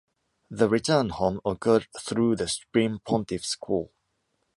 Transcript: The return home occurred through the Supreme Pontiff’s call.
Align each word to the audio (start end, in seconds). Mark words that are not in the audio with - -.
The 0.49 0.67
return 0.67 1.09
home 1.09 1.41
occurred 1.45 1.85
through 1.99 2.37
the 2.37 2.47
Supreme 2.47 2.97
Pontiff’s 3.05 3.53
call. 3.55 3.91